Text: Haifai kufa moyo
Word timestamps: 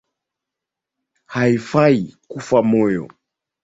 Haifai 1.25 2.15
kufa 2.27 2.61
moyo 2.61 3.07